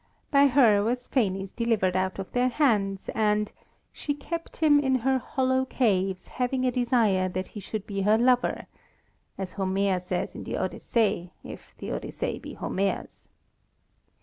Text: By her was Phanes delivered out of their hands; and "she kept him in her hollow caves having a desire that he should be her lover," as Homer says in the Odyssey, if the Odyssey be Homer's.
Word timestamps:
By 0.31 0.47
her 0.47 0.81
was 0.83 1.07
Phanes 1.07 1.51
delivered 1.55 1.95
out 1.95 2.17
of 2.17 2.31
their 2.31 2.47
hands; 2.49 3.07
and 3.13 3.51
"she 3.93 4.15
kept 4.15 4.57
him 4.57 4.79
in 4.79 4.95
her 4.95 5.19
hollow 5.19 5.65
caves 5.65 6.27
having 6.27 6.65
a 6.65 6.71
desire 6.71 7.29
that 7.29 7.49
he 7.49 7.59
should 7.59 7.85
be 7.85 8.01
her 8.01 8.17
lover," 8.17 8.65
as 9.37 9.51
Homer 9.53 9.99
says 9.99 10.33
in 10.35 10.43
the 10.43 10.57
Odyssey, 10.57 11.29
if 11.43 11.75
the 11.77 11.91
Odyssey 11.91 12.39
be 12.39 12.55
Homer's. 12.55 13.29